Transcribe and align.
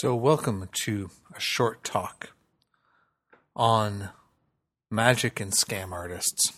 So, 0.00 0.14
welcome 0.14 0.68
to 0.84 1.10
a 1.34 1.40
short 1.40 1.82
talk 1.82 2.30
on 3.56 4.10
magic 4.92 5.40
and 5.40 5.50
scam 5.50 5.90
artists. 5.90 6.52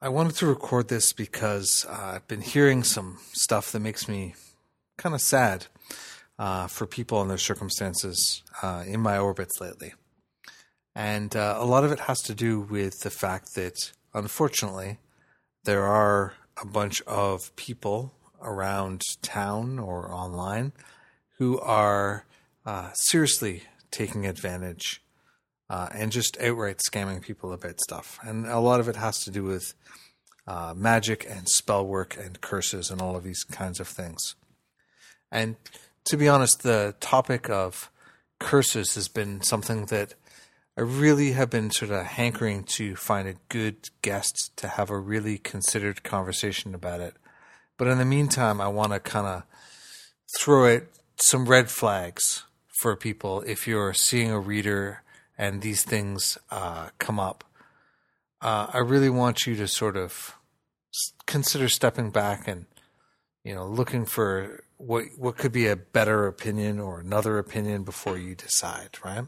I 0.00 0.08
wanted 0.10 0.36
to 0.36 0.46
record 0.46 0.86
this 0.86 1.12
because 1.12 1.84
uh, 1.88 2.12
I've 2.14 2.28
been 2.28 2.42
hearing 2.42 2.84
some 2.84 3.18
stuff 3.32 3.72
that 3.72 3.80
makes 3.80 4.08
me 4.08 4.36
kind 4.96 5.16
of 5.16 5.20
sad 5.20 5.66
uh, 6.38 6.68
for 6.68 6.86
people 6.86 7.20
and 7.20 7.28
their 7.28 7.38
circumstances 7.38 8.44
uh, 8.62 8.84
in 8.86 9.00
my 9.00 9.18
orbits 9.18 9.60
lately. 9.60 9.94
And 10.94 11.34
uh, 11.34 11.56
a 11.58 11.66
lot 11.66 11.82
of 11.82 11.90
it 11.90 11.98
has 11.98 12.22
to 12.22 12.36
do 12.36 12.60
with 12.60 13.00
the 13.00 13.10
fact 13.10 13.56
that, 13.56 13.90
unfortunately, 14.14 15.00
there 15.64 15.82
are 15.82 16.34
a 16.62 16.66
bunch 16.66 17.02
of 17.02 17.56
people 17.56 18.14
around 18.40 19.02
town 19.22 19.80
or 19.80 20.08
online 20.12 20.72
who 21.38 21.58
are 21.60 22.26
uh, 22.64 22.90
seriously 22.94 23.62
taking 23.90 24.26
advantage 24.26 25.02
uh, 25.68 25.88
and 25.94 26.12
just 26.12 26.40
outright 26.40 26.80
scamming 26.88 27.20
people 27.20 27.52
about 27.52 27.80
stuff. 27.80 28.18
And 28.22 28.46
a 28.46 28.58
lot 28.58 28.80
of 28.80 28.88
it 28.88 28.96
has 28.96 29.18
to 29.20 29.30
do 29.30 29.44
with 29.44 29.74
uh, 30.46 30.74
magic 30.76 31.26
and 31.28 31.48
spell 31.48 31.86
work 31.86 32.16
and 32.16 32.40
curses 32.40 32.90
and 32.90 33.00
all 33.00 33.16
of 33.16 33.24
these 33.24 33.44
kinds 33.44 33.80
of 33.80 33.88
things. 33.88 34.34
And 35.30 35.56
to 36.04 36.16
be 36.16 36.28
honest, 36.28 36.62
the 36.62 36.94
topic 37.00 37.50
of 37.50 37.90
curses 38.38 38.94
has 38.94 39.08
been 39.08 39.42
something 39.42 39.86
that 39.86 40.14
I 40.78 40.82
really 40.82 41.32
have 41.32 41.50
been 41.50 41.70
sort 41.70 41.90
of 41.90 42.04
hankering 42.04 42.64
to 42.74 42.96
find 42.96 43.26
a 43.26 43.36
good 43.48 43.88
guest 44.02 44.52
to 44.56 44.68
have 44.68 44.90
a 44.90 44.98
really 44.98 45.38
considered 45.38 46.04
conversation 46.04 46.74
about 46.74 47.00
it. 47.00 47.16
But 47.76 47.88
in 47.88 47.98
the 47.98 48.04
meantime, 48.04 48.60
I 48.60 48.68
want 48.68 48.92
to 48.92 49.00
kind 49.00 49.26
of 49.26 49.42
throw 50.38 50.66
it 50.66 50.88
some 51.16 51.46
red 51.46 51.70
flags 51.70 52.44
for 52.80 52.94
people 52.96 53.42
if 53.42 53.66
you're 53.66 53.94
seeing 53.94 54.30
a 54.30 54.38
reader 54.38 55.02
and 55.38 55.62
these 55.62 55.82
things 55.82 56.38
uh, 56.50 56.88
come 56.98 57.18
up. 57.18 57.44
Uh, 58.40 58.66
I 58.72 58.78
really 58.78 59.10
want 59.10 59.46
you 59.46 59.56
to 59.56 59.66
sort 59.66 59.96
of 59.96 60.36
consider 61.26 61.68
stepping 61.68 62.10
back 62.10 62.48
and 62.48 62.66
you 63.44 63.54
know 63.54 63.66
looking 63.66 64.06
for 64.06 64.62
what 64.76 65.04
what 65.16 65.36
could 65.36 65.52
be 65.52 65.66
a 65.66 65.76
better 65.76 66.26
opinion 66.26 66.78
or 66.78 67.00
another 67.00 67.38
opinion 67.38 67.82
before 67.82 68.18
you 68.18 68.34
decide, 68.34 68.90
right? 69.04 69.24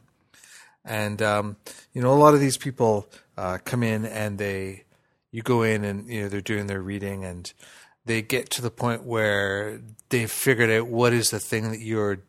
And 0.84 1.20
um, 1.22 1.56
you 1.92 2.02
know, 2.02 2.12
a 2.12 2.14
lot 2.14 2.34
of 2.34 2.40
these 2.40 2.56
people 2.56 3.08
uh, 3.36 3.58
come 3.64 3.82
in 3.82 4.04
and 4.04 4.38
they 4.38 4.84
you 5.30 5.42
go 5.42 5.62
in 5.62 5.84
and 5.84 6.08
you 6.08 6.22
know 6.22 6.28
they're 6.28 6.40
doing 6.40 6.66
their 6.66 6.82
reading 6.82 7.24
and 7.24 7.52
they 8.08 8.22
get 8.22 8.50
to 8.50 8.62
the 8.62 8.70
point 8.70 9.04
where 9.04 9.80
they've 10.08 10.30
figured 10.30 10.70
out 10.70 10.88
what 10.88 11.12
is 11.12 11.30
the 11.30 11.38
thing 11.38 11.70
that 11.70 11.80
you're 11.80 12.20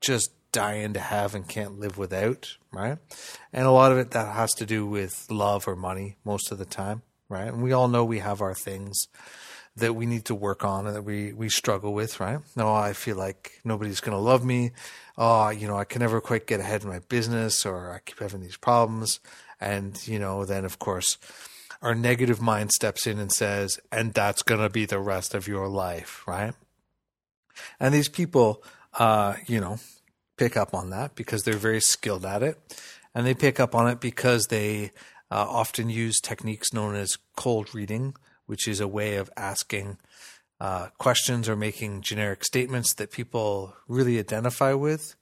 just 0.00 0.32
dying 0.50 0.92
to 0.94 1.00
have 1.00 1.34
and 1.34 1.48
can't 1.48 1.78
live 1.78 1.96
without, 1.96 2.56
right? 2.72 2.98
And 3.52 3.64
a 3.64 3.70
lot 3.70 3.92
of 3.92 3.98
it 3.98 4.10
that 4.10 4.34
has 4.34 4.52
to 4.54 4.66
do 4.66 4.84
with 4.84 5.26
love 5.30 5.68
or 5.68 5.76
money 5.76 6.16
most 6.24 6.50
of 6.50 6.58
the 6.58 6.64
time, 6.64 7.02
right? 7.28 7.46
And 7.46 7.62
we 7.62 7.72
all 7.72 7.86
know 7.86 8.04
we 8.04 8.18
have 8.18 8.40
our 8.40 8.54
things 8.54 9.06
that 9.76 9.94
we 9.94 10.06
need 10.06 10.24
to 10.24 10.34
work 10.34 10.64
on 10.64 10.88
and 10.88 10.96
that 10.96 11.02
we, 11.02 11.32
we 11.32 11.48
struggle 11.48 11.94
with, 11.94 12.18
right? 12.18 12.40
No, 12.56 12.74
I 12.74 12.92
feel 12.92 13.16
like 13.16 13.60
nobody's 13.64 14.00
going 14.00 14.16
to 14.16 14.22
love 14.22 14.44
me. 14.44 14.72
Oh, 15.16 15.50
you 15.50 15.68
know, 15.68 15.78
I 15.78 15.84
can 15.84 16.00
never 16.00 16.20
quite 16.20 16.48
get 16.48 16.58
ahead 16.58 16.82
in 16.82 16.88
my 16.88 16.98
business 16.98 17.64
or 17.64 17.92
I 17.92 18.00
keep 18.04 18.18
having 18.18 18.40
these 18.40 18.56
problems. 18.56 19.20
And, 19.60 20.04
you 20.08 20.18
know, 20.18 20.44
then 20.44 20.64
of 20.64 20.80
course, 20.80 21.16
our 21.80 21.94
negative 21.94 22.40
mind 22.40 22.72
steps 22.72 23.06
in 23.06 23.18
and 23.18 23.32
says, 23.32 23.78
and 23.92 24.12
that's 24.12 24.42
going 24.42 24.60
to 24.60 24.68
be 24.68 24.84
the 24.84 24.98
rest 24.98 25.34
of 25.34 25.46
your 25.46 25.68
life, 25.68 26.26
right? 26.26 26.54
And 27.78 27.94
these 27.94 28.08
people, 28.08 28.62
uh, 28.94 29.34
you 29.46 29.60
know, 29.60 29.78
pick 30.36 30.56
up 30.56 30.74
on 30.74 30.90
that 30.90 31.14
because 31.14 31.42
they're 31.42 31.54
very 31.54 31.80
skilled 31.80 32.24
at 32.24 32.42
it. 32.42 32.58
And 33.14 33.26
they 33.26 33.34
pick 33.34 33.58
up 33.58 33.74
on 33.74 33.88
it 33.88 34.00
because 34.00 34.46
they 34.46 34.92
uh, 35.30 35.46
often 35.48 35.90
use 35.90 36.20
techniques 36.20 36.72
known 36.72 36.94
as 36.94 37.18
cold 37.36 37.74
reading, 37.74 38.14
which 38.46 38.66
is 38.68 38.80
a 38.80 38.88
way 38.88 39.16
of 39.16 39.30
asking 39.36 39.98
uh, 40.60 40.88
questions 40.98 41.48
or 41.48 41.56
making 41.56 42.02
generic 42.02 42.44
statements 42.44 42.94
that 42.94 43.12
people 43.12 43.74
really 43.86 44.18
identify 44.18 44.72
with 44.72 45.14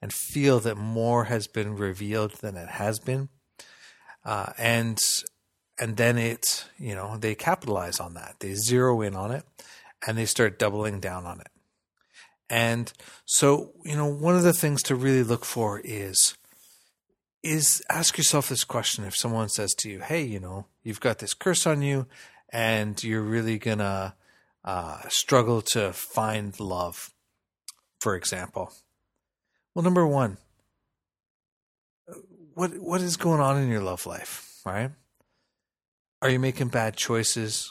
and 0.00 0.12
feel 0.12 0.60
that 0.60 0.76
more 0.76 1.24
has 1.24 1.46
been 1.46 1.76
revealed 1.76 2.32
than 2.34 2.56
it 2.56 2.68
has 2.68 2.98
been. 2.98 3.28
Uh, 4.24 4.52
and 4.58 4.98
and 5.78 5.96
then 5.96 6.18
it, 6.18 6.66
you 6.78 6.94
know, 6.94 7.16
they 7.16 7.34
capitalize 7.34 8.00
on 8.00 8.14
that. 8.14 8.36
They 8.40 8.54
zero 8.54 9.00
in 9.00 9.14
on 9.14 9.30
it 9.30 9.44
and 10.06 10.16
they 10.16 10.26
start 10.26 10.58
doubling 10.58 11.00
down 11.00 11.26
on 11.26 11.40
it. 11.40 11.48
And 12.48 12.92
so, 13.24 13.72
you 13.84 13.96
know, 13.96 14.06
one 14.06 14.36
of 14.36 14.42
the 14.42 14.52
things 14.52 14.82
to 14.84 14.94
really 14.94 15.22
look 15.22 15.44
for 15.44 15.80
is 15.82 16.36
is 17.42 17.82
ask 17.90 18.16
yourself 18.16 18.48
this 18.48 18.64
question 18.64 19.04
if 19.04 19.14
someone 19.14 19.50
says 19.50 19.74
to 19.74 19.90
you, 19.90 20.00
"Hey, 20.00 20.22
you 20.22 20.40
know, 20.40 20.66
you've 20.82 21.00
got 21.00 21.18
this 21.18 21.34
curse 21.34 21.66
on 21.66 21.82
you 21.82 22.06
and 22.50 23.02
you're 23.04 23.20
really 23.20 23.58
to 23.58 24.14
uh, 24.64 25.00
struggle 25.08 25.60
to 25.62 25.92
find 25.92 26.58
love." 26.60 27.10
For 28.00 28.14
example. 28.14 28.72
Well, 29.74 29.82
number 29.82 30.06
1, 30.06 30.36
what 32.54 32.78
what 32.78 33.00
is 33.00 33.16
going 33.16 33.40
on 33.40 33.60
in 33.60 33.68
your 33.68 33.82
love 33.82 34.06
life, 34.06 34.60
right? 34.64 34.92
Are 36.24 36.30
you 36.30 36.38
making 36.38 36.68
bad 36.68 36.96
choices? 36.96 37.70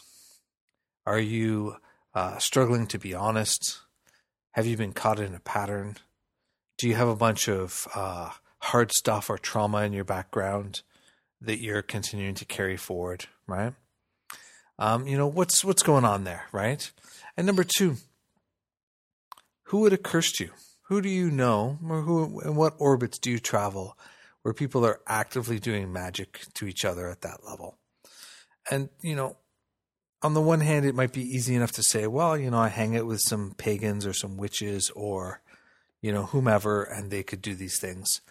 Are 1.07 1.17
you 1.17 1.77
uh, 2.13 2.37
struggling 2.37 2.85
to 2.85 2.99
be 2.99 3.15
honest? 3.15 3.79
Have 4.51 4.67
you 4.67 4.77
been 4.77 4.93
caught 4.93 5.19
in 5.19 5.33
a 5.33 5.39
pattern? 5.39 5.97
Do 6.77 6.87
you 6.87 6.93
have 6.93 7.07
a 7.07 7.15
bunch 7.15 7.49
of 7.49 7.87
uh, 7.95 8.29
hard 8.59 8.91
stuff 8.91 9.31
or 9.31 9.39
trauma 9.39 9.79
in 9.79 9.91
your 9.91 10.03
background 10.03 10.83
that 11.41 11.61
you're 11.61 11.81
continuing 11.81 12.35
to 12.35 12.45
carry 12.45 12.77
forward? 12.77 13.25
Right? 13.47 13.73
Um, 14.77 15.07
you 15.07 15.17
know 15.17 15.25
what's 15.25 15.65
what's 15.65 15.81
going 15.81 16.05
on 16.05 16.23
there, 16.23 16.43
right? 16.51 16.91
And 17.35 17.47
number 17.47 17.63
two, 17.63 17.95
who 19.63 19.79
would 19.79 19.93
have 19.93 20.03
cursed 20.03 20.39
you? 20.39 20.51
Who 20.89 21.01
do 21.01 21.09
you 21.09 21.31
know, 21.31 21.79
or 21.89 22.01
who 22.03 22.39
in 22.41 22.53
what 22.53 22.75
orbits 22.77 23.17
do 23.17 23.31
you 23.31 23.39
travel, 23.39 23.97
where 24.43 24.53
people 24.53 24.85
are 24.85 25.01
actively 25.07 25.57
doing 25.57 25.91
magic 25.91 26.41
to 26.53 26.67
each 26.67 26.85
other 26.85 27.09
at 27.09 27.21
that 27.21 27.39
level? 27.43 27.79
And, 28.69 28.89
you 29.01 29.15
know, 29.15 29.37
on 30.21 30.33
the 30.33 30.41
one 30.41 30.61
hand, 30.61 30.85
it 30.85 30.95
might 30.95 31.11
be 31.11 31.21
easy 31.21 31.53
enough 31.55 31.73
to 31.73 31.83
say, 31.83 32.07
well, 32.07 32.37
you 32.37 32.49
know, 32.49 32.59
I 32.59 32.69
hang 32.69 32.95
out 32.97 33.05
with 33.05 33.19
some 33.19 33.53
pagans 33.57 34.05
or 34.05 34.13
some 34.13 34.37
witches 34.37 34.89
or, 34.95 35.41
you 36.01 36.13
know, 36.13 36.27
whomever, 36.27 36.83
and 36.83 37.11
they 37.11 37.23
could 37.23 37.41
do 37.41 37.55
these 37.55 37.77
things. 37.77 38.21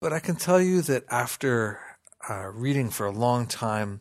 But 0.00 0.12
I 0.12 0.18
can 0.18 0.36
tell 0.36 0.60
you 0.60 0.82
that 0.82 1.04
after 1.10 1.78
uh, 2.28 2.48
reading 2.52 2.90
for 2.90 3.06
a 3.06 3.12
long 3.12 3.46
time 3.46 4.00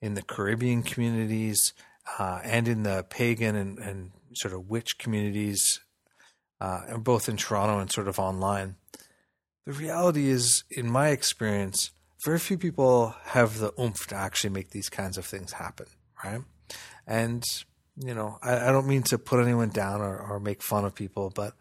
in 0.00 0.14
the 0.14 0.22
Caribbean 0.22 0.82
communities 0.82 1.74
uh, 2.18 2.40
and 2.42 2.66
in 2.66 2.82
the 2.84 3.04
pagan 3.08 3.54
and, 3.54 3.78
and, 3.78 4.10
sort 4.32 4.54
of 4.54 4.70
witch 4.70 4.96
communities, 4.96 5.80
uh, 6.60 6.96
both 6.98 7.28
in 7.28 7.36
Toronto 7.36 7.80
and 7.80 7.90
sort 7.90 8.06
of 8.06 8.20
online, 8.20 8.76
the 9.66 9.72
reality 9.72 10.28
is, 10.28 10.62
in 10.70 10.88
my 10.88 11.08
experience, 11.08 11.90
very 12.24 12.38
few 12.38 12.58
people 12.58 13.14
have 13.24 13.58
the 13.58 13.72
oomph 13.80 14.06
to 14.08 14.14
actually 14.14 14.50
make 14.50 14.70
these 14.70 14.88
kinds 14.88 15.16
of 15.18 15.24
things 15.24 15.52
happen, 15.52 15.86
right? 16.24 16.42
And 17.06 17.44
you 17.96 18.14
know, 18.14 18.38
I, 18.42 18.68
I 18.68 18.72
don't 18.72 18.86
mean 18.86 19.02
to 19.04 19.18
put 19.18 19.42
anyone 19.42 19.70
down 19.70 20.00
or, 20.00 20.18
or 20.18 20.40
make 20.40 20.62
fun 20.62 20.84
of 20.84 20.94
people, 20.94 21.30
but 21.34 21.54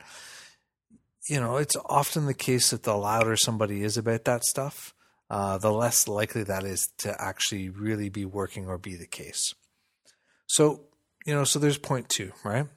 you 1.27 1.39
know, 1.39 1.57
it's 1.57 1.75
often 1.85 2.25
the 2.25 2.33
case 2.33 2.71
that 2.71 2.83
the 2.83 2.95
louder 2.95 3.35
somebody 3.35 3.83
is 3.83 3.97
about 3.97 4.25
that 4.25 4.43
stuff, 4.43 4.93
uh, 5.29 5.57
the 5.57 5.71
less 5.71 6.07
likely 6.07 6.43
that 6.43 6.63
is 6.63 6.89
to 6.99 7.15
actually 7.21 7.69
really 7.69 8.09
be 8.09 8.25
working 8.25 8.67
or 8.67 8.77
be 8.77 8.95
the 8.95 9.05
case. 9.05 9.53
So, 10.47 10.85
you 11.25 11.35
know, 11.35 11.43
so 11.43 11.59
there's 11.59 11.77
point 11.77 12.09
two, 12.09 12.31
right? 12.43 12.67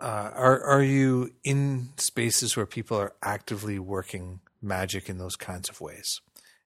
Uh, 0.00 0.30
are 0.34 0.62
are 0.64 0.82
you 0.82 1.30
in 1.44 1.88
spaces 1.96 2.56
where 2.56 2.66
people 2.66 2.98
are 2.98 3.14
actively 3.22 3.78
working 3.78 4.40
magic 4.60 5.08
in 5.08 5.18
those 5.18 5.36
kinds 5.36 5.68
of 5.68 5.80
ways? 5.80 6.20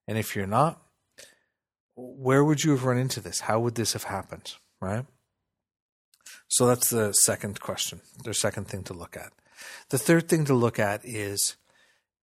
And 0.07 0.19
if 0.19 0.35
you're 0.35 0.47
not, 0.47 0.81
where 1.97 2.45
would 2.45 2.65
you 2.65 2.73
have 2.73 2.85
run 2.85 2.99
into 2.99 3.21
this? 3.21 3.41
How 3.41 3.61
would 3.61 3.75
this 3.75 3.93
have 3.93 4.05
happened? 4.05 4.55
Right? 4.81 5.07
So 6.49 6.67
that's 6.67 6.91
the 6.91 7.13
second 7.13 7.61
question, 7.61 8.01
the 8.25 8.35
second 8.35 8.69
thing 8.69 8.83
to 8.85 8.95
look 8.95 9.17
at. 9.17 9.33
The 9.91 9.99
third 9.99 10.29
thing 10.29 10.45
to 10.47 10.55
look 10.55 10.79
at 10.79 11.05
is 11.05 11.57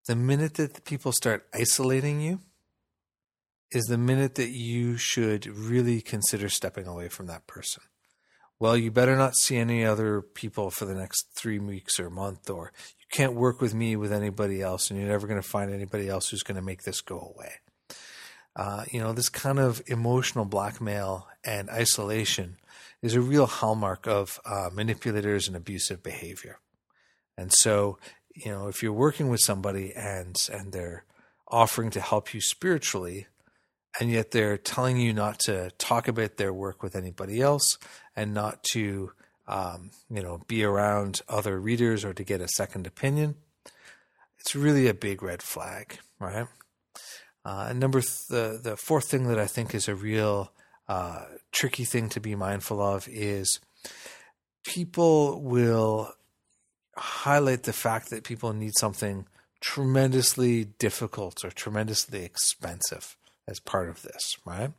the 0.06 0.16
minute 0.16 0.54
that 0.54 0.84
people 0.84 1.12
start 1.12 1.46
isolating 1.54 2.20
you, 2.20 2.40
is 3.70 3.84
the 3.84 3.98
minute 3.98 4.34
that 4.36 4.50
you 4.50 4.96
should 4.96 5.46
really 5.46 6.00
consider 6.00 6.48
stepping 6.48 6.86
away 6.86 7.08
from 7.08 7.26
that 7.26 7.46
person. 7.46 7.82
Well, 8.58 8.76
you 8.76 8.90
better 8.90 9.16
not 9.16 9.36
see 9.36 9.56
any 9.56 9.84
other 9.84 10.20
people 10.20 10.70
for 10.70 10.84
the 10.84 10.94
next 10.94 11.28
three 11.36 11.58
weeks 11.58 12.00
or 12.00 12.10
month, 12.10 12.50
or 12.50 12.72
you 12.98 13.06
can't 13.12 13.34
work 13.34 13.60
with 13.60 13.74
me 13.74 13.94
with 13.94 14.12
anybody 14.12 14.60
else, 14.60 14.90
and 14.90 14.98
you're 14.98 15.08
never 15.08 15.26
going 15.26 15.40
to 15.40 15.48
find 15.48 15.72
anybody 15.72 16.08
else 16.08 16.28
who's 16.28 16.42
going 16.42 16.56
to 16.56 16.62
make 16.62 16.82
this 16.82 17.00
go 17.00 17.18
away 17.34 17.52
uh, 18.58 18.84
you 18.90 19.00
know, 19.00 19.12
this 19.12 19.28
kind 19.28 19.60
of 19.60 19.80
emotional 19.86 20.44
blackmail 20.44 21.28
and 21.44 21.70
isolation 21.70 22.56
is 23.00 23.14
a 23.14 23.20
real 23.20 23.46
hallmark 23.46 24.08
of 24.08 24.40
uh, 24.44 24.68
manipulators 24.74 25.46
and 25.46 25.56
abusive 25.56 26.02
behavior. 26.02 26.58
And 27.36 27.52
so, 27.52 27.98
you 28.34 28.50
know, 28.50 28.66
if 28.66 28.82
you're 28.82 28.92
working 28.92 29.28
with 29.28 29.40
somebody 29.40 29.94
and 29.94 30.36
and 30.52 30.72
they're 30.72 31.04
offering 31.46 31.90
to 31.90 32.00
help 32.00 32.34
you 32.34 32.40
spiritually, 32.40 33.28
and 34.00 34.10
yet 34.10 34.32
they're 34.32 34.58
telling 34.58 34.96
you 34.98 35.12
not 35.12 35.38
to 35.40 35.70
talk 35.78 36.08
about 36.08 36.36
their 36.36 36.52
work 36.52 36.82
with 36.82 36.96
anybody 36.96 37.40
else 37.40 37.78
and 38.16 38.34
not 38.34 38.64
to 38.72 39.12
um, 39.46 39.92
you 40.10 40.22
know 40.22 40.40
be 40.48 40.64
around 40.64 41.22
other 41.28 41.60
readers 41.60 42.04
or 42.04 42.12
to 42.12 42.24
get 42.24 42.40
a 42.40 42.48
second 42.48 42.86
opinion 42.86 43.36
it's 44.38 44.54
really 44.54 44.88
a 44.88 44.94
big 44.94 45.22
red 45.22 45.42
flag 45.42 45.98
right 46.18 46.46
uh, 47.48 47.66
and 47.68 47.80
number 47.80 48.00
th- 48.00 48.28
the 48.28 48.60
the 48.62 48.76
fourth 48.76 49.08
thing 49.10 49.26
that 49.28 49.38
i 49.38 49.46
think 49.46 49.74
is 49.74 49.88
a 49.88 49.94
real 49.94 50.52
uh, 50.88 51.24
tricky 51.52 51.84
thing 51.84 52.08
to 52.08 52.20
be 52.20 52.34
mindful 52.34 52.80
of 52.80 53.06
is 53.08 53.60
people 54.64 55.40
will 55.42 56.12
highlight 56.96 57.62
the 57.64 57.72
fact 57.72 58.10
that 58.10 58.24
people 58.24 58.52
need 58.52 58.72
something 58.78 59.26
tremendously 59.60 60.64
difficult 60.64 61.44
or 61.44 61.50
tremendously 61.50 62.24
expensive 62.24 63.16
as 63.46 63.60
part 63.60 63.88
of 63.88 64.02
this, 64.02 64.36
right? 64.44 64.72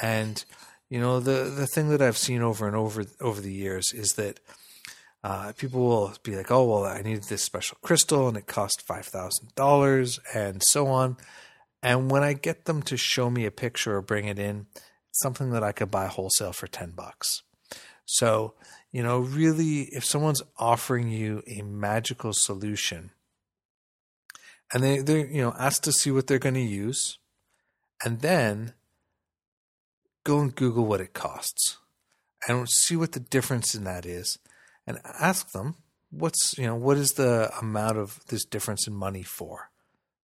And 0.00 0.44
you 0.88 1.00
know 1.00 1.20
the 1.20 1.44
the 1.44 1.66
thing 1.66 1.90
that 1.90 2.02
I've 2.02 2.18
seen 2.18 2.42
over 2.42 2.66
and 2.66 2.76
over 2.76 3.04
over 3.20 3.40
the 3.40 3.52
years 3.52 3.92
is 3.92 4.14
that 4.14 4.40
uh, 5.22 5.52
people 5.56 5.80
will 5.80 6.14
be 6.22 6.34
like, 6.36 6.50
"Oh, 6.50 6.64
well, 6.64 6.84
I 6.84 7.02
needed 7.02 7.24
this 7.24 7.44
special 7.44 7.78
crystal, 7.82 8.28
and 8.28 8.36
it 8.36 8.46
cost 8.46 8.82
five 8.86 9.06
thousand 9.06 9.54
dollars, 9.54 10.18
and 10.34 10.62
so 10.66 10.86
on." 10.88 11.16
And 11.82 12.10
when 12.10 12.22
I 12.22 12.34
get 12.34 12.66
them 12.66 12.82
to 12.82 12.96
show 12.96 13.30
me 13.30 13.46
a 13.46 13.50
picture 13.50 13.96
or 13.96 14.02
bring 14.02 14.26
it 14.26 14.38
in, 14.38 14.66
something 15.12 15.50
that 15.50 15.64
I 15.64 15.72
could 15.72 15.90
buy 15.90 16.06
wholesale 16.06 16.52
for 16.52 16.66
ten 16.66 16.90
bucks. 16.90 17.42
So, 18.04 18.54
you 18.92 19.02
know, 19.02 19.20
really, 19.20 19.82
if 19.92 20.04
someone's 20.04 20.42
offering 20.58 21.10
you 21.10 21.42
a 21.46 21.62
magical 21.62 22.32
solution, 22.32 23.12
and 24.72 24.82
they 24.82 24.98
they 24.98 25.26
you 25.26 25.42
know 25.42 25.54
ask 25.58 25.82
to 25.82 25.92
see 25.92 26.10
what 26.10 26.26
they're 26.26 26.38
going 26.38 26.54
to 26.54 26.60
use, 26.60 27.18
and 28.04 28.20
then 28.20 28.74
go 30.24 30.40
and 30.40 30.54
Google 30.54 30.84
what 30.84 31.00
it 31.00 31.12
costs 31.12 31.78
and 32.46 32.68
see 32.68 32.96
what 32.96 33.12
the 33.12 33.20
difference 33.20 33.74
in 33.74 33.84
that 33.84 34.06
is 34.06 34.38
and 34.86 34.98
ask 35.04 35.52
them 35.52 35.76
what's 36.10 36.56
you 36.58 36.66
know 36.66 36.74
what 36.74 36.96
is 36.96 37.12
the 37.12 37.50
amount 37.60 37.96
of 37.96 38.20
this 38.28 38.44
difference 38.44 38.86
in 38.86 38.94
money 38.94 39.22
for 39.22 39.70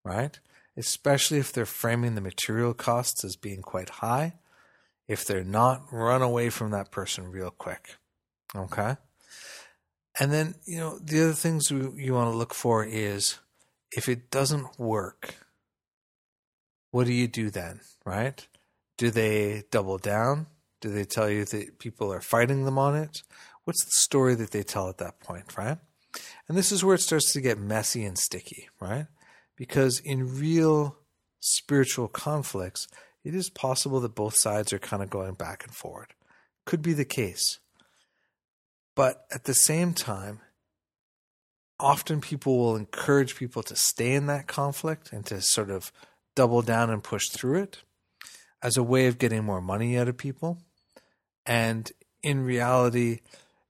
right 0.05 0.41
especially 0.77 1.39
if 1.39 1.53
they're 1.53 1.67
framing 1.67 2.15
the 2.15 2.21
material 2.21 2.75
costs 2.75 3.25
as 3.25 3.37
being 3.37 3.63
quite 3.63 3.89
high 3.89 4.35
if 5.09 5.25
they're 5.25 5.45
not 5.45 5.83
run 5.93 6.23
away 6.23 6.51
from 6.51 6.71
that 6.71 6.91
person 6.91 7.31
real 7.31 7.51
quick 7.51 7.97
okay 8.55 8.97
and 10.19 10.33
then 10.33 10.55
you 10.65 10.79
know 10.79 10.99
the 10.99 11.23
other 11.23 11.33
things 11.33 11.71
you 11.71 12.15
want 12.15 12.31
to 12.31 12.37
look 12.37 12.55
for 12.55 12.85
is 12.85 13.39
if 13.93 14.09
it 14.09 14.31
doesn't 14.31 14.79
work 14.79 15.37
what 16.97 17.07
do 17.07 17.13
you 17.13 17.29
do 17.29 17.51
then, 17.51 17.81
right? 18.07 18.47
Do 18.97 19.11
they 19.11 19.65
double 19.71 19.99
down? 19.99 20.47
Do 20.81 20.89
they 20.89 21.05
tell 21.05 21.29
you 21.29 21.45
that 21.45 21.79
people 21.79 22.11
are 22.11 22.23
fighting 22.23 22.65
them 22.65 22.79
on 22.79 22.97
it? 22.97 23.23
What's 23.65 23.85
the 23.85 23.91
story 23.91 24.35
that 24.37 24.53
they 24.53 24.63
tell 24.63 24.89
at 24.89 24.97
that 24.97 25.21
point, 25.21 25.59
right? 25.59 25.77
And 26.49 26.57
this 26.57 26.73
is 26.73 26.83
where 26.83 26.95
it 26.95 27.03
starts 27.03 27.35
to 27.35 27.43
get 27.43 27.59
messy 27.59 28.03
and 28.07 28.17
sticky, 28.17 28.71
right? 28.81 29.09
Because 29.57 30.01
in 30.01 30.39
real 30.39 30.97
spiritual 31.41 32.09
conflicts, 32.09 32.87
it 33.25 33.35
is 33.35 33.51
possible 33.51 34.01
that 34.01 34.15
both 34.15 34.37
sides 34.37 34.73
are 34.73 34.79
kind 34.79 35.03
of 35.03 35.11
going 35.11 35.35
back 35.35 35.65
and 35.65 35.75
forward. 35.75 36.15
Could 36.65 36.83
be 36.83 36.93
the 36.93 37.05
case. 37.05 37.59
But 38.95 39.25
at 39.33 39.45
the 39.45 39.55
same 39.55 39.95
time, 39.95 40.41
often 41.79 42.21
people 42.21 42.59
will 42.59 42.77
encourage 42.77 43.37
people 43.37 43.63
to 43.65 43.77
stay 43.77 44.15
in 44.15 44.27
that 44.27 44.47
conflict 44.47 45.13
and 45.13 45.25
to 45.27 45.41
sort 45.41 45.71
of 45.71 45.93
double 46.35 46.63
down 46.63 46.91
and 46.91 47.03
push 47.03 47.29
through 47.29 47.63
it 47.63 47.83
as 48.63 48.77
a 48.77 48.83
way 48.83 49.07
of 49.07 49.19
getting 49.19 49.45
more 49.45 49.61
money 49.61 49.99
out 49.99 50.09
of 50.09 50.17
people. 50.17 50.59
And 51.45 51.91
in 52.23 52.45
reality, 52.45 53.21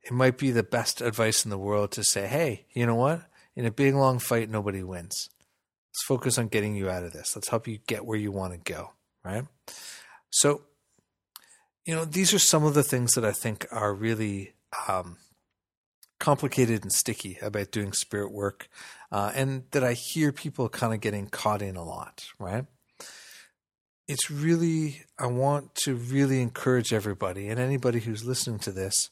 it 0.02 0.12
might 0.12 0.38
be 0.38 0.50
the 0.50 0.62
best 0.62 1.00
advice 1.00 1.44
in 1.44 1.50
the 1.50 1.58
world 1.58 1.90
to 1.92 2.04
say, 2.04 2.26
hey, 2.26 2.66
you 2.72 2.86
know 2.86 2.94
what? 2.94 3.22
In 3.54 3.66
a 3.66 3.70
big 3.70 3.94
long 3.94 4.18
fight, 4.18 4.48
nobody 4.48 4.82
wins. 4.82 5.28
Let's 5.96 6.04
focus 6.04 6.36
on 6.36 6.48
getting 6.48 6.76
you 6.76 6.90
out 6.90 7.04
of 7.04 7.14
this. 7.14 7.34
Let's 7.34 7.48
help 7.48 7.66
you 7.66 7.78
get 7.86 8.04
where 8.04 8.18
you 8.18 8.30
want 8.30 8.52
to 8.52 8.58
go, 8.58 8.90
right? 9.24 9.46
So, 10.28 10.60
you 11.86 11.94
know, 11.94 12.04
these 12.04 12.34
are 12.34 12.38
some 12.38 12.64
of 12.64 12.74
the 12.74 12.82
things 12.82 13.14
that 13.14 13.24
I 13.24 13.32
think 13.32 13.66
are 13.72 13.94
really 13.94 14.52
um, 14.90 15.16
complicated 16.20 16.82
and 16.82 16.92
sticky 16.92 17.38
about 17.40 17.70
doing 17.70 17.94
spirit 17.94 18.30
work, 18.30 18.68
uh, 19.10 19.32
and 19.34 19.62
that 19.70 19.82
I 19.82 19.94
hear 19.94 20.32
people 20.32 20.68
kind 20.68 20.92
of 20.92 21.00
getting 21.00 21.28
caught 21.28 21.62
in 21.62 21.76
a 21.76 21.84
lot, 21.84 22.26
right? 22.38 22.66
It's 24.06 24.30
really, 24.30 25.00
I 25.18 25.28
want 25.28 25.74
to 25.84 25.94
really 25.94 26.42
encourage 26.42 26.92
everybody 26.92 27.48
and 27.48 27.58
anybody 27.58 28.00
who's 28.00 28.22
listening 28.22 28.58
to 28.60 28.70
this 28.70 29.08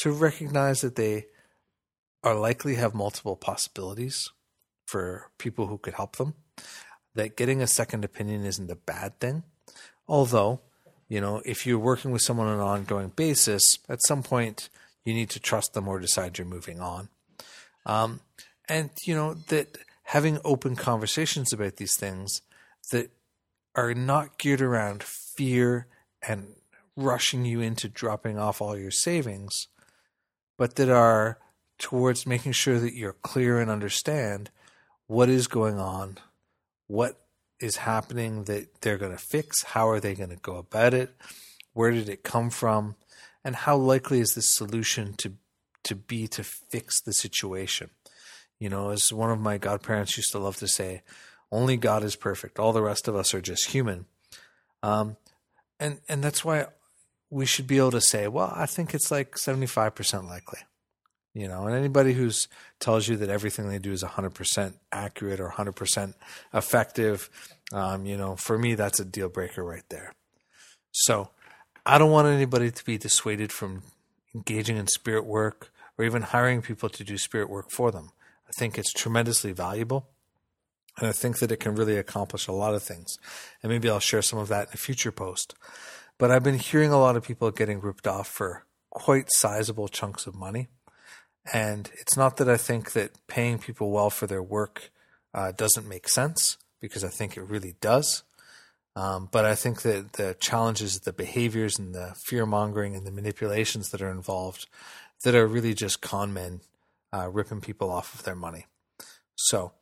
to 0.00 0.12
recognize 0.12 0.82
that 0.82 0.96
they 0.96 1.24
are 2.22 2.34
likely 2.34 2.74
have 2.74 2.92
multiple 2.92 3.34
possibilities 3.34 4.28
for 4.88 5.30
people 5.36 5.66
who 5.66 5.76
could 5.76 5.94
help 5.94 6.16
them. 6.16 6.34
That 7.14 7.36
getting 7.36 7.60
a 7.60 7.66
second 7.66 8.04
opinion 8.04 8.44
isn't 8.44 8.70
a 8.70 8.76
bad 8.76 9.20
thing. 9.20 9.42
Although, 10.06 10.60
you 11.08 11.20
know, 11.20 11.42
if 11.44 11.66
you're 11.66 11.78
working 11.78 12.10
with 12.10 12.22
someone 12.22 12.46
on 12.46 12.54
an 12.54 12.60
ongoing 12.60 13.08
basis, 13.08 13.78
at 13.88 13.98
some 14.06 14.22
point 14.22 14.70
you 15.04 15.12
need 15.12 15.30
to 15.30 15.40
trust 15.40 15.74
them 15.74 15.88
or 15.88 15.98
decide 15.98 16.38
you're 16.38 16.46
moving 16.46 16.80
on. 16.80 17.08
Um, 17.84 18.20
and, 18.68 18.90
you 19.06 19.14
know, 19.14 19.34
that 19.48 19.78
having 20.04 20.38
open 20.44 20.74
conversations 20.74 21.52
about 21.52 21.76
these 21.76 21.96
things 21.96 22.40
that 22.90 23.10
are 23.74 23.94
not 23.94 24.38
geared 24.38 24.62
around 24.62 25.02
fear 25.02 25.86
and 26.26 26.54
rushing 26.96 27.44
you 27.44 27.60
into 27.60 27.88
dropping 27.88 28.38
off 28.38 28.60
all 28.60 28.76
your 28.76 28.90
savings, 28.90 29.68
but 30.56 30.76
that 30.76 30.88
are 30.88 31.38
towards 31.78 32.26
making 32.26 32.52
sure 32.52 32.78
that 32.78 32.94
you're 32.94 33.12
clear 33.12 33.60
and 33.60 33.70
understand 33.70 34.50
what 35.08 35.28
is 35.28 35.48
going 35.48 35.80
on, 35.80 36.18
what 36.86 37.20
is 37.58 37.78
happening 37.78 38.44
that 38.44 38.80
they're 38.82 38.98
going 38.98 39.10
to 39.12 39.18
fix, 39.18 39.64
how 39.64 39.88
are 39.88 39.98
they 39.98 40.14
going 40.14 40.30
to 40.30 40.36
go 40.36 40.56
about 40.56 40.94
it, 40.94 41.16
where 41.72 41.90
did 41.90 42.08
it 42.08 42.22
come 42.22 42.50
from, 42.50 42.94
and 43.44 43.56
how 43.56 43.76
likely 43.76 44.20
is 44.20 44.34
this 44.34 44.54
solution 44.54 45.14
to 45.14 45.32
to 45.84 45.94
be 45.94 46.28
to 46.28 46.44
fix 46.44 47.00
the 47.00 47.12
situation? 47.12 47.90
You 48.60 48.68
know, 48.68 48.90
as 48.90 49.12
one 49.12 49.30
of 49.30 49.40
my 49.40 49.58
godparents 49.58 50.16
used 50.16 50.32
to 50.32 50.38
love 50.38 50.56
to 50.58 50.68
say, 50.68 51.02
only 51.50 51.76
God 51.76 52.02
is 52.02 52.16
perfect. 52.16 52.58
All 52.58 52.72
the 52.72 52.82
rest 52.82 53.08
of 53.08 53.16
us 53.16 53.32
are 53.32 53.40
just 53.40 53.70
human. 53.70 54.06
Um, 54.82 55.16
and 55.80 56.00
and 56.08 56.22
that's 56.22 56.44
why 56.44 56.66
we 57.30 57.46
should 57.46 57.66
be 57.66 57.78
able 57.78 57.92
to 57.92 58.00
say, 58.00 58.28
well, 58.28 58.52
I 58.54 58.66
think 58.66 58.94
it's 58.94 59.10
like 59.10 59.38
seventy 59.38 59.66
five 59.66 59.94
percent 59.94 60.26
likely. 60.26 60.60
You 61.38 61.46
know, 61.46 61.66
and 61.66 61.76
anybody 61.76 62.14
who's 62.14 62.48
tells 62.80 63.06
you 63.06 63.16
that 63.18 63.28
everything 63.28 63.68
they 63.68 63.78
do 63.78 63.92
is 63.92 64.02
hundred 64.02 64.34
percent 64.34 64.74
accurate 64.90 65.38
or 65.38 65.50
hundred 65.50 65.76
percent 65.76 66.16
effective, 66.52 67.30
um, 67.72 68.06
you 68.06 68.16
know, 68.16 68.34
for 68.34 68.58
me 68.58 68.74
that's 68.74 68.98
a 68.98 69.04
deal 69.04 69.28
breaker 69.28 69.62
right 69.62 69.84
there. 69.88 70.14
So 70.90 71.30
I 71.86 71.98
don't 71.98 72.10
want 72.10 72.26
anybody 72.26 72.72
to 72.72 72.84
be 72.84 72.98
dissuaded 72.98 73.52
from 73.52 73.82
engaging 74.34 74.76
in 74.76 74.88
spirit 74.88 75.26
work 75.26 75.70
or 75.96 76.04
even 76.04 76.22
hiring 76.22 76.60
people 76.60 76.88
to 76.88 77.04
do 77.04 77.16
spirit 77.16 77.48
work 77.48 77.70
for 77.70 77.92
them. 77.92 78.10
I 78.48 78.52
think 78.58 78.76
it's 78.76 78.92
tremendously 78.92 79.52
valuable. 79.52 80.08
And 80.98 81.06
I 81.06 81.12
think 81.12 81.38
that 81.38 81.52
it 81.52 81.60
can 81.60 81.76
really 81.76 81.96
accomplish 81.96 82.48
a 82.48 82.52
lot 82.52 82.74
of 82.74 82.82
things. 82.82 83.16
And 83.62 83.70
maybe 83.70 83.88
I'll 83.88 84.00
share 84.00 84.22
some 84.22 84.40
of 84.40 84.48
that 84.48 84.68
in 84.68 84.74
a 84.74 84.76
future 84.76 85.12
post. 85.12 85.54
But 86.18 86.32
I've 86.32 86.42
been 86.42 86.58
hearing 86.58 86.90
a 86.90 86.98
lot 86.98 87.16
of 87.16 87.22
people 87.22 87.52
getting 87.52 87.80
ripped 87.80 88.08
off 88.08 88.26
for 88.26 88.64
quite 88.90 89.26
sizable 89.28 89.86
chunks 89.86 90.26
of 90.26 90.34
money. 90.34 90.66
And 91.52 91.90
it's 92.00 92.16
not 92.16 92.36
that 92.36 92.48
I 92.48 92.56
think 92.56 92.92
that 92.92 93.12
paying 93.26 93.58
people 93.58 93.90
well 93.90 94.10
for 94.10 94.26
their 94.26 94.42
work 94.42 94.90
uh, 95.34 95.52
doesn't 95.52 95.88
make 95.88 96.08
sense, 96.08 96.58
because 96.80 97.04
I 97.04 97.08
think 97.08 97.36
it 97.36 97.42
really 97.42 97.76
does. 97.80 98.22
Um, 98.96 99.28
but 99.30 99.44
I 99.44 99.54
think 99.54 99.82
that 99.82 100.14
the 100.14 100.36
challenges, 100.40 101.00
the 101.00 101.12
behaviors, 101.12 101.78
and 101.78 101.94
the 101.94 102.14
fear 102.16 102.44
mongering 102.46 102.96
and 102.96 103.06
the 103.06 103.12
manipulations 103.12 103.90
that 103.90 104.02
are 104.02 104.10
involved, 104.10 104.66
that 105.22 105.34
are 105.34 105.46
really 105.46 105.74
just 105.74 106.00
con 106.00 106.32
men 106.32 106.60
uh, 107.14 107.28
ripping 107.28 107.60
people 107.60 107.90
off 107.90 108.14
of 108.14 108.24
their 108.24 108.34
money. 108.34 108.66
So, 109.36 109.72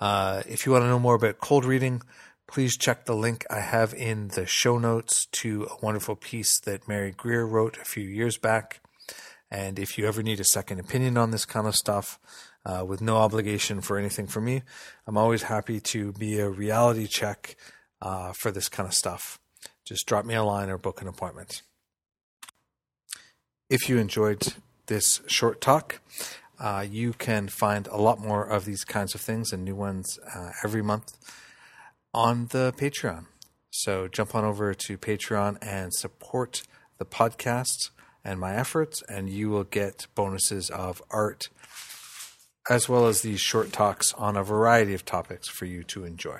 uh, 0.00 0.42
if 0.46 0.66
you 0.66 0.72
want 0.72 0.82
to 0.82 0.88
know 0.88 0.98
more 0.98 1.14
about 1.14 1.38
cold 1.38 1.64
reading, 1.64 2.02
please 2.46 2.76
check 2.76 3.04
the 3.04 3.16
link 3.16 3.46
I 3.50 3.60
have 3.60 3.94
in 3.94 4.28
the 4.28 4.46
show 4.46 4.78
notes 4.78 5.26
to 5.32 5.64
a 5.64 5.84
wonderful 5.84 6.16
piece 6.16 6.60
that 6.60 6.86
Mary 6.86 7.10
Greer 7.10 7.46
wrote 7.46 7.78
a 7.78 7.84
few 7.84 8.04
years 8.04 8.36
back. 8.36 8.80
And 9.50 9.78
if 9.78 9.96
you 9.96 10.06
ever 10.06 10.22
need 10.22 10.40
a 10.40 10.44
second 10.44 10.80
opinion 10.80 11.16
on 11.16 11.30
this 11.30 11.44
kind 11.44 11.66
of 11.66 11.74
stuff, 11.74 12.18
uh, 12.64 12.84
with 12.86 13.00
no 13.00 13.16
obligation 13.16 13.80
for 13.80 13.98
anything 13.98 14.26
from 14.26 14.44
me, 14.44 14.62
I'm 15.06 15.16
always 15.16 15.44
happy 15.44 15.80
to 15.80 16.12
be 16.12 16.38
a 16.38 16.50
reality 16.50 17.06
check 17.06 17.56
uh, 18.02 18.32
for 18.32 18.50
this 18.50 18.68
kind 18.68 18.86
of 18.86 18.94
stuff, 18.94 19.38
just 19.86 20.06
drop 20.06 20.24
me 20.24 20.34
a 20.34 20.42
line 20.42 20.68
or 20.68 20.78
book 20.78 21.00
an 21.00 21.08
appointment. 21.08 21.62
If 23.70 23.88
you 23.88 23.98
enjoyed 23.98 24.54
this 24.86 25.20
short 25.26 25.60
talk, 25.60 26.00
Uh, 26.60 26.84
you 26.90 27.12
can 27.12 27.46
find 27.46 27.86
a 27.86 27.96
lot 27.96 28.18
more 28.18 28.42
of 28.42 28.64
these 28.64 28.84
kinds 28.84 29.14
of 29.14 29.20
things 29.20 29.52
and 29.52 29.64
new 29.64 29.76
ones 29.76 30.18
uh, 30.34 30.50
every 30.64 30.82
month 30.82 31.16
on 32.12 32.48
the 32.48 32.72
Patreon. 32.76 33.26
So 33.70 34.08
jump 34.08 34.34
on 34.34 34.44
over 34.44 34.74
to 34.74 34.98
Patreon 34.98 35.58
and 35.62 35.94
support 35.94 36.62
the 36.98 37.04
podcast 37.04 37.90
and 38.28 38.38
my 38.38 38.54
efforts, 38.54 39.02
and 39.08 39.30
you 39.30 39.48
will 39.48 39.64
get 39.64 40.06
bonuses 40.14 40.68
of 40.68 41.02
art 41.10 41.48
as 42.68 42.86
well 42.86 43.06
as 43.06 43.22
these 43.22 43.40
short 43.40 43.72
talks 43.72 44.12
on 44.14 44.36
a 44.36 44.44
variety 44.44 44.92
of 44.92 45.02
topics 45.04 45.48
for 45.48 45.64
you 45.64 45.82
to 45.82 46.04
enjoy. 46.04 46.38